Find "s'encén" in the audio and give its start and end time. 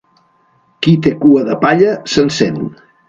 2.15-2.59